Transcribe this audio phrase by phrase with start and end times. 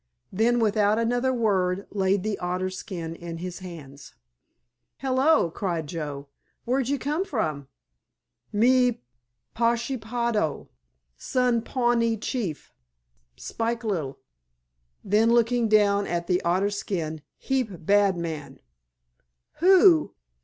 [0.33, 4.15] Then without another word laid the otter skin in his hands.
[4.97, 6.27] "Hello," cried Joe,
[6.65, 7.67] "where'd you come from?"
[8.51, 9.03] "Me
[9.55, 10.69] Pashepaho.
[11.17, 12.73] Son Pawnee chief.
[13.35, 14.15] Spik li'le."
[15.03, 18.59] Then looking down at the otter skin—"Heap bad man."
[19.59, 20.15] "Who?